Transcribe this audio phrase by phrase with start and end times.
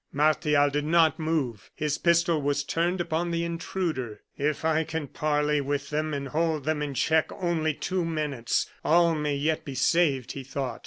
[0.11, 4.21] Martial did not move; his pistol was turned upon the intruder.
[4.35, 9.13] "If I can parley with them, and hold them in check only two minutes, all
[9.13, 10.79] may yet be saved," he thought.